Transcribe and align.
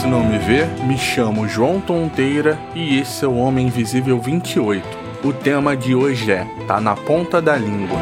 tu 0.00 0.06
não 0.06 0.24
me 0.24 0.38
vê, 0.38 0.64
me 0.84 0.96
chamo 0.96 1.48
João 1.48 1.80
Tonteira 1.80 2.56
e 2.74 2.98
esse 2.98 3.24
é 3.24 3.28
o 3.28 3.36
Homem 3.36 3.66
Invisível 3.66 4.18
28. 4.18 4.86
O 5.24 5.32
tema 5.32 5.76
de 5.76 5.94
hoje 5.94 6.30
é 6.30 6.46
Tá 6.68 6.80
na 6.80 6.94
ponta 6.94 7.42
da 7.42 7.56
língua. 7.56 7.98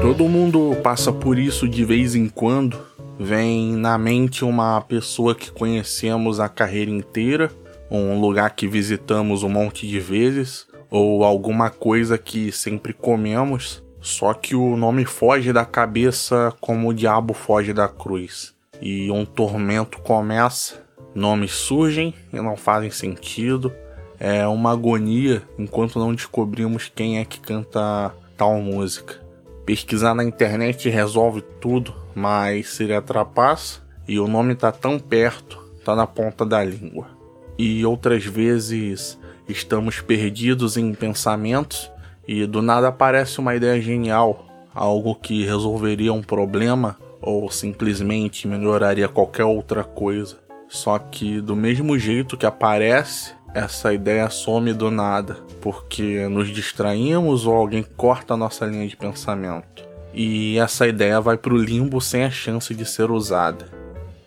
Todo 0.00 0.28
mundo 0.28 0.76
passa 0.80 1.12
por 1.12 1.36
isso 1.36 1.68
de 1.68 1.84
vez 1.84 2.14
em 2.14 2.28
quando. 2.28 2.78
Vem 3.18 3.72
na 3.72 3.98
mente 3.98 4.44
uma 4.44 4.80
pessoa 4.80 5.34
que 5.34 5.50
conhecemos 5.50 6.38
a 6.38 6.48
carreira 6.48 6.88
inteira, 6.88 7.50
um 7.90 8.20
lugar 8.20 8.50
que 8.54 8.68
visitamos 8.68 9.42
um 9.42 9.48
monte 9.48 9.88
de 9.88 9.98
vezes, 9.98 10.68
ou 10.88 11.24
alguma 11.24 11.68
coisa 11.68 12.16
que 12.16 12.52
sempre 12.52 12.92
comemos, 12.92 13.82
só 14.00 14.32
que 14.32 14.54
o 14.54 14.76
nome 14.76 15.04
foge 15.04 15.52
da 15.52 15.64
cabeça 15.64 16.54
como 16.60 16.88
o 16.88 16.94
diabo 16.94 17.34
foge 17.34 17.72
da 17.72 17.88
cruz. 17.88 18.54
E 18.80 19.10
um 19.10 19.24
tormento 19.24 19.98
começa, 19.98 20.80
nomes 21.12 21.50
surgem 21.50 22.14
e 22.32 22.36
não 22.36 22.56
fazem 22.56 22.92
sentido. 22.92 23.72
É 24.20 24.46
uma 24.46 24.70
agonia 24.70 25.42
enquanto 25.58 25.98
não 25.98 26.14
descobrimos 26.14 26.90
quem 26.94 27.18
é 27.18 27.24
que 27.24 27.40
canta 27.40 28.14
tal 28.36 28.60
música. 28.60 29.27
Pesquisar 29.68 30.14
na 30.14 30.24
internet 30.24 30.88
resolve 30.88 31.42
tudo, 31.60 31.94
mas 32.14 32.70
seria 32.70 33.02
trapaça 33.02 33.82
e 34.08 34.18
o 34.18 34.26
nome 34.26 34.54
tá 34.54 34.72
tão 34.72 34.98
perto, 34.98 35.62
tá 35.84 35.94
na 35.94 36.06
ponta 36.06 36.46
da 36.46 36.64
língua. 36.64 37.08
E 37.58 37.84
outras 37.84 38.24
vezes 38.24 39.18
estamos 39.46 40.00
perdidos 40.00 40.78
em 40.78 40.94
pensamentos 40.94 41.92
e 42.26 42.46
do 42.46 42.62
nada 42.62 42.88
aparece 42.88 43.40
uma 43.40 43.54
ideia 43.54 43.78
genial, 43.78 44.46
algo 44.74 45.14
que 45.14 45.44
resolveria 45.44 46.14
um 46.14 46.22
problema 46.22 46.96
ou 47.20 47.50
simplesmente 47.50 48.48
melhoraria 48.48 49.06
qualquer 49.06 49.44
outra 49.44 49.84
coisa. 49.84 50.38
Só 50.66 50.98
que 50.98 51.42
do 51.42 51.54
mesmo 51.54 51.98
jeito 51.98 52.38
que 52.38 52.46
aparece, 52.46 53.34
essa 53.58 53.92
ideia 53.92 54.30
some 54.30 54.72
do 54.72 54.90
nada, 54.90 55.34
porque 55.60 56.26
nos 56.28 56.48
distraímos 56.48 57.46
ou 57.46 57.54
alguém 57.54 57.84
corta 57.96 58.34
a 58.34 58.36
nossa 58.36 58.64
linha 58.64 58.86
de 58.86 58.96
pensamento. 58.96 59.86
E 60.14 60.58
essa 60.58 60.86
ideia 60.86 61.20
vai 61.20 61.36
para 61.36 61.52
o 61.52 61.58
limbo 61.58 62.00
sem 62.00 62.24
a 62.24 62.30
chance 62.30 62.74
de 62.74 62.84
ser 62.84 63.10
usada. 63.10 63.68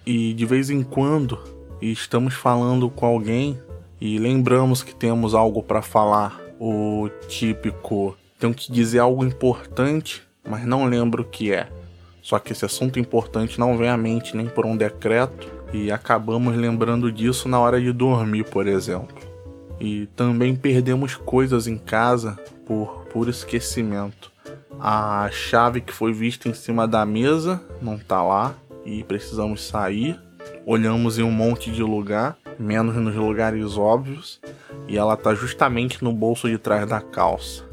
E 0.05 0.33
de 0.33 0.45
vez 0.45 0.69
em 0.69 0.83
quando 0.83 1.39
estamos 1.81 2.33
falando 2.33 2.89
com 2.89 3.05
alguém 3.05 3.59
e 3.99 4.17
lembramos 4.17 4.83
que 4.83 4.93
temos 4.93 5.33
algo 5.33 5.63
para 5.63 5.81
falar, 5.81 6.39
o 6.59 7.09
típico 7.27 8.17
tenho 8.39 8.53
que 8.53 8.71
dizer 8.71 8.99
algo 8.99 9.23
importante, 9.23 10.21
mas 10.47 10.65
não 10.65 10.85
lembro 10.85 11.23
o 11.23 11.25
que 11.25 11.53
é. 11.53 11.67
Só 12.21 12.37
que 12.37 12.51
esse 12.51 12.65
assunto 12.65 12.99
importante 12.99 13.59
não 13.59 13.77
vem 13.77 13.89
à 13.89 13.97
mente 13.97 14.35
nem 14.35 14.47
por 14.47 14.65
um 14.65 14.77
decreto, 14.77 15.47
e 15.73 15.91
acabamos 15.91 16.55
lembrando 16.55 17.11
disso 17.11 17.47
na 17.47 17.59
hora 17.59 17.79
de 17.79 17.91
dormir, 17.93 18.43
por 18.45 18.67
exemplo. 18.67 19.30
E 19.81 20.05
também 20.15 20.55
perdemos 20.55 21.15
coisas 21.15 21.65
em 21.65 21.75
casa 21.75 22.37
por 22.67 23.07
puro 23.11 23.31
esquecimento. 23.31 24.31
A 24.79 25.27
chave 25.31 25.81
que 25.81 25.91
foi 25.91 26.13
vista 26.13 26.47
em 26.47 26.53
cima 26.53 26.87
da 26.87 27.03
mesa 27.03 27.59
não 27.81 27.97
tá 27.97 28.21
lá 28.21 28.53
e 28.85 29.03
precisamos 29.03 29.63
sair. 29.63 30.19
Olhamos 30.67 31.17
em 31.17 31.23
um 31.23 31.31
monte 31.31 31.71
de 31.71 31.81
lugar, 31.81 32.37
menos 32.59 32.95
nos 32.95 33.15
lugares 33.15 33.75
óbvios, 33.75 34.39
e 34.87 34.99
ela 34.99 35.17
tá 35.17 35.33
justamente 35.33 36.03
no 36.03 36.13
bolso 36.13 36.47
de 36.47 36.59
trás 36.59 36.87
da 36.87 37.01
calça. 37.01 37.63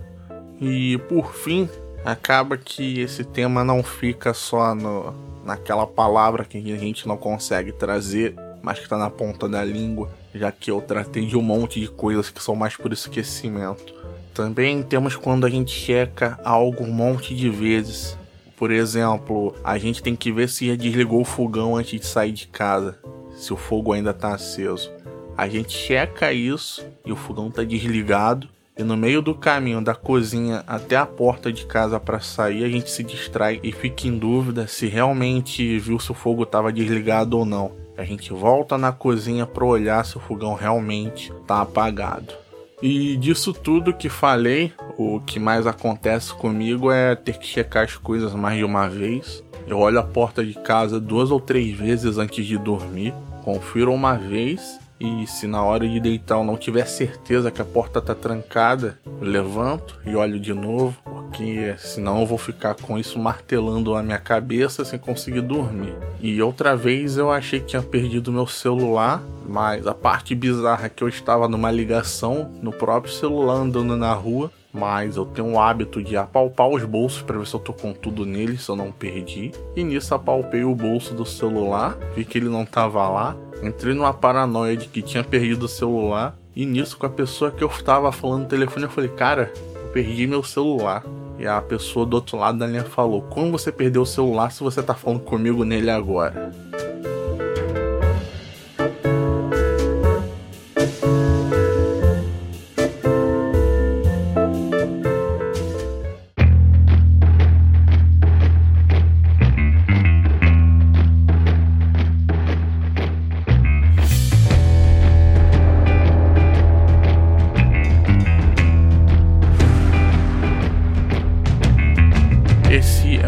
E 0.59 0.97
por 1.11 1.35
fim, 1.35 1.69
acaba 2.07 2.57
que 2.57 3.01
esse 3.01 3.23
tema 3.23 3.63
não 3.63 3.83
fica 3.83 4.33
só 4.33 4.75
no, 4.75 5.13
naquela 5.45 5.87
palavra 5.87 6.47
que 6.47 6.57
a 6.57 6.79
gente 6.79 7.07
não 7.07 7.19
consegue 7.19 7.71
trazer, 7.71 8.35
mas 8.63 8.79
que 8.79 8.85
está 8.85 8.97
na 8.99 9.11
ponta 9.11 9.49
da 9.49 9.65
língua, 9.65 10.11
já 10.35 10.51
que 10.53 10.71
eu 10.71 10.81
tratei 10.81 11.27
de 11.27 11.37
um 11.37 11.43
monte 11.43 11.81
de 11.81 11.89
coisas 11.89 12.31
que 12.31 12.43
são 12.43 12.55
mais 12.55 12.77
por 12.77 12.93
esquecimento. 12.93 13.95
Também 14.35 14.83
temos 14.83 15.17
quando 15.17 15.47
a 15.47 15.51
gente 15.51 15.71
checa 15.71 16.39
algo 16.45 16.85
um 16.85 16.93
monte 16.93 17.35
de 17.35 17.51
vezes. 17.51 18.17
Por 18.57 18.71
exemplo, 18.71 19.55
a 19.63 19.79
gente 19.79 20.03
tem 20.03 20.15
que 20.15 20.33
ver 20.33 20.49
se 20.49 20.69
já 20.69 20.77
desligou 20.77 21.21
o 21.21 21.25
fogão 21.25 21.77
antes 21.77 22.01
de 22.01 22.07
sair 22.07 22.33
de 22.33 22.47
casa, 22.47 22.99
se 23.37 23.53
o 23.53 23.57
fogo 23.57 23.93
ainda 23.93 24.11
está 24.11 24.35
aceso. 24.35 24.91
A 25.37 25.49
gente 25.49 25.73
checa 25.73 26.33
isso 26.33 26.85
e 27.05 27.13
o 27.13 27.17
fogão 27.17 27.49
está 27.49 27.63
desligado 27.63 28.49
e 28.79 28.85
no 28.85 28.97
meio 28.97 29.21
do 29.21 29.35
caminho 29.35 29.81
da 29.81 29.93
cozinha 29.93 30.63
até 30.65 30.95
a 30.95 31.05
porta 31.05 31.53
de 31.53 31.67
casa 31.67 31.99
para 31.99 32.21
sair, 32.21 32.63
a 32.63 32.69
gente 32.69 32.89
se 32.93 33.03
distrai 33.03 33.59
e 33.61 33.73
fica 33.73 34.07
em 34.07 34.17
dúvida 34.17 34.69
se 34.69 34.87
realmente 34.87 35.81
viu 35.81 35.99
se 35.99 36.13
o 36.13 36.15
fogo 36.15 36.45
estava 36.45 36.73
desligado 36.73 37.37
ou 37.37 37.45
não. 37.45 37.73
A 37.99 38.05
gente 38.05 38.33
volta 38.33 38.79
na 38.79 38.93
cozinha 38.93 39.45
para 39.45 39.65
olhar 39.65 40.05
se 40.05 40.17
o 40.17 40.21
fogão 40.21 40.55
realmente 40.55 41.33
está 41.33 41.63
apagado. 41.63 42.33
E 42.81 43.17
disso 43.17 43.53
tudo 43.53 43.93
que 43.93 44.09
falei, 44.09 44.73
o 44.97 45.19
que 45.19 45.41
mais 45.41 45.67
acontece 45.67 46.33
comigo 46.33 46.93
é 46.93 47.17
ter 47.17 47.37
que 47.39 47.47
checar 47.47 47.83
as 47.83 47.97
coisas 47.97 48.33
mais 48.35 48.57
de 48.57 48.63
uma 48.63 48.89
vez. 48.89 49.43
Eu 49.67 49.81
olho 49.81 49.99
a 49.99 50.05
porta 50.05 50.47
de 50.47 50.55
casa 50.55 51.01
duas 51.01 51.33
ou 51.33 51.41
três 51.41 51.77
vezes 51.77 52.19
antes 52.19 52.47
de 52.47 52.57
dormir, 52.57 53.13
confiro 53.43 53.93
uma 53.93 54.15
vez 54.15 54.79
e 55.01 55.27
se 55.27 55.49
na 55.49 55.61
hora 55.65 55.89
de 55.89 55.99
deitar 55.99 56.39
eu 56.39 56.45
não 56.45 56.57
tiver 56.57 56.87
certeza 56.87 57.51
que 57.51 57.61
a 57.61 57.65
porta 57.65 58.01
tá 58.01 58.15
trancada, 58.15 58.97
levanto 59.21 59.99
e 60.07 60.15
olho 60.15 60.39
de 60.39 60.55
novo, 60.55 60.97
porque 61.29 61.75
senão 61.79 62.21
eu 62.21 62.27
vou 62.27 62.39
ficar 62.39 62.75
com 62.75 62.99
isso 62.99 63.19
martelando 63.19 63.95
na 63.95 64.03
minha 64.03 64.19
cabeça 64.19 64.85
sem 64.85 64.99
conseguir 64.99 65.43
dormir. 65.43 65.95
E 66.21 66.41
outra 66.43 66.75
vez 66.75 67.17
eu 67.17 67.31
achei 67.31 67.61
que 67.61 67.67
tinha 67.67 67.83
perdido 67.83 68.33
meu 68.33 68.47
celular, 68.47 69.23
mas 69.47 69.87
a 69.87 69.95
parte 69.95 70.35
bizarra 70.35 70.87
é 70.87 70.89
que 70.89 71.05
eu 71.05 71.09
estava 71.09 71.47
numa 71.47 71.71
ligação 71.71 72.51
no 72.63 72.73
próprio 72.73 73.13
celular 73.13 73.57
andando 73.57 73.97
na 73.97 74.13
rua 74.13 74.51
mas 74.71 75.17
eu 75.17 75.25
tenho 75.25 75.53
o 75.53 75.59
hábito 75.59 76.03
de 76.03 76.17
apalpar 76.17 76.69
os 76.69 76.85
bolsos 76.85 77.23
para 77.23 77.39
ver 77.39 77.47
se 77.47 77.55
eu 77.55 77.59
tô 77.59 77.73
com 77.73 77.93
tudo 77.93 78.27
nele, 78.27 78.59
se 78.59 78.69
eu 78.69 78.77
não 78.77 78.93
perdi. 78.93 79.51
E 79.75 79.83
nisso 79.83 80.15
apalpei 80.15 80.63
o 80.63 80.75
bolso 80.75 81.15
do 81.15 81.25
celular, 81.25 81.97
vi 82.15 82.25
que 82.25 82.37
ele 82.37 82.51
não 82.51 82.67
tava 82.67 83.09
lá, 83.09 83.35
entrei 83.63 83.95
numa 83.95 84.13
paranoia 84.13 84.77
de 84.77 84.87
que 84.87 85.01
tinha 85.01 85.25
perdido 85.25 85.65
o 85.65 85.69
celular. 85.69 86.37
E 86.55 86.67
nisso, 86.67 86.99
com 86.99 87.07
a 87.07 87.11
pessoa 87.11 87.51
que 87.51 87.65
eu 87.65 87.69
tava 87.69 88.13
falando 88.13 88.43
no 88.43 88.49
telefone, 88.49 88.85
eu 88.85 88.91
falei: 88.91 89.11
Cara, 89.11 89.51
perdi 89.99 90.29
meu 90.29 90.45
celular. 90.45 91.05
E 91.41 91.47
a 91.47 91.61
pessoa 91.61 92.07
do 92.07 92.15
outro 92.15 92.39
lado 92.39 92.59
da 92.59 92.67
linha 92.69 92.85
falou: 92.85 93.21
Como 93.23 93.51
você 93.51 93.73
perdeu 93.73 94.03
o 94.03 94.07
celular 94.07 94.53
se 94.53 94.63
você 94.63 94.81
tá 94.81 94.95
falando 94.95 95.21
comigo 95.21 95.65
nele 95.65 95.91
agora? 95.91 96.53